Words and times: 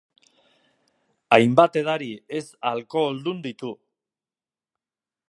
Hainbat 1.37 1.77
edari 1.83 2.09
ez 2.39 2.43
alkoholdun 2.71 3.45
ditu. 3.47 3.73